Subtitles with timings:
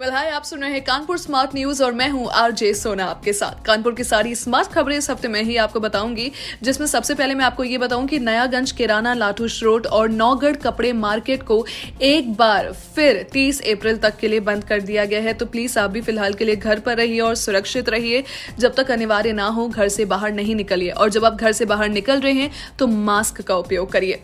[0.00, 3.32] well hi आप सुन रहे हैं कानपुर स्मार्ट न्यूज़ और मैं हूँ आरजे सोना आपके
[3.32, 6.30] साथ। कानपुर की सारी स्मार्ट खबरें इस हफ़्ते में ही आपको बताऊँगी,
[6.62, 10.92] जिसमें सबसे पहले मैं आपको ये बताऊँ कि नयागंज किराना लाठूश रोड और नौगढ़ कपड़े
[10.92, 11.64] मार्केट को
[12.02, 15.78] एक बार फिर 30 अप्रैल तक के लिए बंद कर दिया गया है। तो प्लीज़
[15.78, 18.22] आप भी फ़िलहाल के लिए घर पर रहिए और सुरक्षित रहिए।
[18.58, 21.64] जब तक अनिवार्य ना हो, घर से बाहर नहीं निकलिए। और जब आप घर से
[21.64, 24.22] बाहर निकल रहे हैं तो मास्क का उपयोग करिए।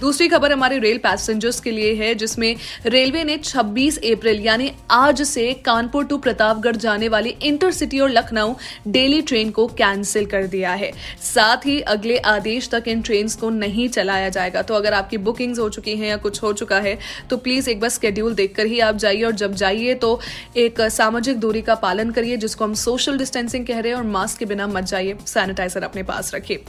[0.00, 5.22] दूसरी खबर हमारे रेल पैसेंजर्स के लिए है, जिसमें रेलवे ने 26 अप्रैल, यानी आज
[5.22, 8.54] से कानपुर टू प्रतापगढ़ जाने वाली इंटरसिटी और लखनऊ
[8.88, 10.90] डेली ट्रेन को कैंसिल कर दिया है।
[11.24, 15.58] साथ ही अगले आदेश तक इन ट्रेन को नहीं चलाया जाएगा। तो अगर आपकी बुकिंग्स
[15.58, 16.98] हो चुकी हैं या कुछ हो चुका है
[17.30, 20.18] तो प्लीज़ एक बार स्केड्यूल देखकर ही आप जाइए और जब जाइए तो
[20.56, 24.38] एक सामाजिक दूरी का पालन करिए, जिसको हम सोशल डिस्टेंसिंग कह रहे हैं और मास्क
[24.38, 26.64] के बिना मत जाइए। सैनिटाइजर अपने पास रखिए।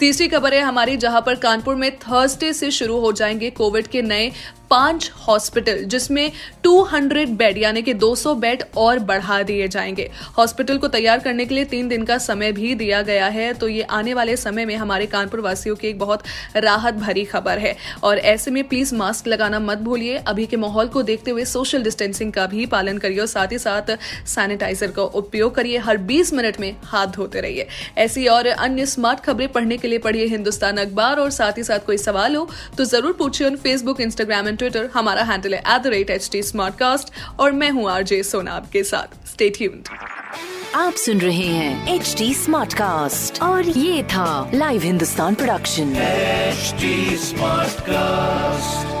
[0.00, 4.02] तीसरी खबर है हमारी, जहाँ पर कानपुर में थर्सडे से शुरू हो जाएँगे कोविड के
[4.02, 4.30] नए
[4.70, 6.30] पाँच हॉस्पिटल, जिसमें
[6.64, 11.54] 200 बेड यानी कि 200 बेड और बढ़ा दिए जाएँगे। हॉस्पिटल को तैयार करने के
[11.54, 14.74] लिए तीन दिन का समय भी दिया गया है। तो ये आने वाले समय में
[14.76, 16.22] हमारे कानपुर वासियों की एक बहुत
[16.56, 20.88] राहत भरी खबर है। और ऐसे में प्लीज़ मास्क लगाना मत भूलिए। अभी के माहौल
[20.88, 23.96] को देखते हुए सोशल डिस्टेंसिंग का भी पालन करिए और साथ ही साथ
[24.26, 27.66] सैनिटाइजर का उपयोग करिए। हर 20 मिनट में हाथ धोते रहिए।
[27.98, 31.86] ऐसी और अन्य स्मार्ट खबरें पढ़ने के लिए पढ़िए हिंदुस्तान अखबार। और साथ ही साथ
[31.86, 35.86] कोई सवाल हो तो ज़रूर पूछिए फेसबुक इंस्टाग्राम एंड ट्विटर हमारा हैंडल है at the
[35.86, 36.42] rate H T
[37.38, 39.88] और मैं हूँ आरजे सोना आपके साथ। स्टे ट्यून्ड
[40.74, 45.94] आप सुन रहे हैं एच टी स्मार्ट कास्ट और ये था live Hindustan production
[47.20, 48.99] smart Smartcast.